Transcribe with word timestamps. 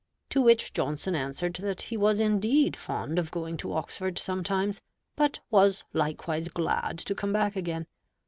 To 0.31 0.41
which 0.41 0.73
Johnson 0.73 1.13
answered 1.13 1.53
that 1.57 1.83
he 1.83 1.95
was 1.95 2.19
indeed 2.19 2.75
fond 2.75 3.19
of 3.19 3.29
going 3.29 3.55
to 3.57 3.73
Oxford 3.73 4.17
sometimes, 4.17 4.81
but 5.15 5.37
was 5.51 5.83
likewise 5.93 6.47
glad 6.47 6.97
to 6.97 7.13
come 7.13 7.31
back 7.31 7.55
again. 7.55 7.85